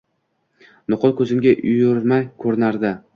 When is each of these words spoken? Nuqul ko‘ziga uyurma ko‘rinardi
Nuqul 0.93 1.13
ko‘ziga 1.19 1.53
uyurma 1.73 2.19
ko‘rinardi 2.45 2.95